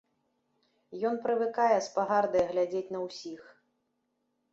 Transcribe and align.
Ён 1.09 1.15
прывыкае 1.25 1.77
з 1.87 1.91
пагардай 1.97 2.45
глядзець 2.53 2.93
на 2.97 3.03
ўсіх. 3.05 3.43